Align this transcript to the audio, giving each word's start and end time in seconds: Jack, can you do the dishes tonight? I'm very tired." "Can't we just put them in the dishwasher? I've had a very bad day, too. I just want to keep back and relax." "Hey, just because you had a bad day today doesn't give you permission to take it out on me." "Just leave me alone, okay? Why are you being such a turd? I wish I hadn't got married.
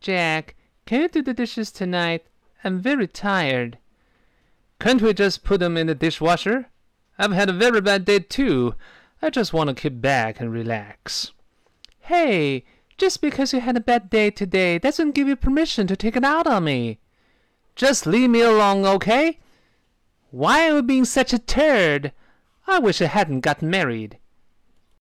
Jack, 0.00 0.54
can 0.86 1.02
you 1.02 1.08
do 1.08 1.22
the 1.22 1.34
dishes 1.34 1.72
tonight? 1.72 2.24
I'm 2.62 2.80
very 2.80 3.08
tired." 3.08 3.78
"Can't 4.78 5.02
we 5.02 5.12
just 5.12 5.42
put 5.42 5.60
them 5.60 5.76
in 5.76 5.88
the 5.88 5.94
dishwasher? 5.94 6.70
I've 7.18 7.32
had 7.32 7.48
a 7.48 7.52
very 7.52 7.80
bad 7.80 8.04
day, 8.04 8.20
too. 8.20 8.74
I 9.20 9.30
just 9.30 9.52
want 9.52 9.68
to 9.68 9.74
keep 9.74 10.00
back 10.00 10.40
and 10.40 10.52
relax." 10.52 11.32
"Hey, 12.00 12.64
just 12.96 13.20
because 13.20 13.52
you 13.52 13.60
had 13.60 13.76
a 13.76 13.80
bad 13.80 14.08
day 14.08 14.30
today 14.30 14.78
doesn't 14.78 15.16
give 15.16 15.26
you 15.26 15.34
permission 15.36 15.86
to 15.88 15.96
take 15.96 16.14
it 16.16 16.24
out 16.24 16.46
on 16.46 16.64
me." 16.64 17.00
"Just 17.74 18.06
leave 18.06 18.30
me 18.30 18.40
alone, 18.40 18.84
okay? 18.84 19.40
Why 20.30 20.68
are 20.68 20.76
you 20.76 20.82
being 20.82 21.04
such 21.04 21.32
a 21.32 21.38
turd? 21.38 22.12
I 22.66 22.78
wish 22.78 23.02
I 23.02 23.06
hadn't 23.06 23.40
got 23.40 23.62
married. 23.62 24.18